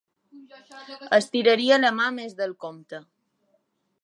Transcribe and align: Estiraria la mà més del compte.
Estiraria 1.19 1.79
la 1.83 1.93
mà 2.01 2.09
més 2.19 2.37
del 2.43 2.57
compte. 2.67 3.03